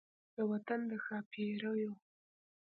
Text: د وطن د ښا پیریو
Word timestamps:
د 0.35 0.37
وطن 0.51 0.79
د 0.89 0.91
ښا 1.05 1.17
پیریو 1.31 1.91